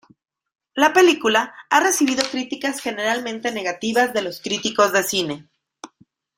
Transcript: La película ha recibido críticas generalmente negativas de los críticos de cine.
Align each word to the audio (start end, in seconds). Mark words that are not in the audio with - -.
La 0.73 0.93
película 0.93 1.53
ha 1.69 1.79
recibido 1.79 2.23
críticas 2.31 2.81
generalmente 2.81 3.51
negativas 3.51 4.13
de 4.15 4.23
los 4.23 4.41
críticos 4.41 4.91
de 4.93 5.03
cine. 5.03 5.49